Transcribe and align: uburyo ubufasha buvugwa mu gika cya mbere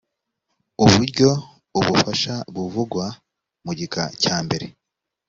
uburyo 0.83 1.29
ubufasha 1.79 2.33
buvugwa 2.53 3.05
mu 3.65 3.71
gika 3.79 4.03
cya 4.23 4.37
mbere 4.45 4.65